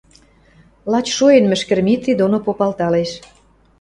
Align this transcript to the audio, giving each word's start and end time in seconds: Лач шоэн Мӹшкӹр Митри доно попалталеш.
Лач 0.91 1.07
шоэн 1.17 1.45
Мӹшкӹр 1.49 1.79
Митри 1.87 2.13
доно 2.21 2.37
попалталеш. 2.45 3.11